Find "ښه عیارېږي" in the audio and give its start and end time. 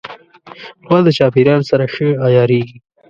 1.93-2.77